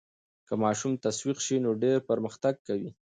که 0.47 0.53
ماشوم 0.63 0.93
تشویق 1.05 1.37
سي 1.45 1.55
نو 1.63 1.71
ډېر 1.83 1.97
پرمختګ 2.09 2.55
کوي. 2.67 2.89